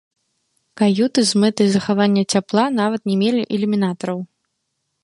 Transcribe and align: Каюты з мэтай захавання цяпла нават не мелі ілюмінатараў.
Каюты 0.79 1.19
з 1.31 1.41
мэтай 1.43 1.67
захавання 1.75 2.23
цяпла 2.37 2.65
нават 2.81 3.01
не 3.13 3.21
мелі 3.21 3.41
ілюмінатараў. 3.59 4.19